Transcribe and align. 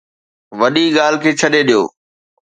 وڏي 0.59 0.85
ڳالهه 0.95 1.21
کي 1.23 1.31
ڇڏي 1.39 1.61
ڏيو 1.67 1.81